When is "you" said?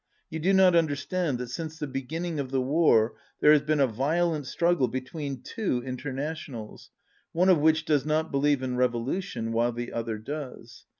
0.31-0.39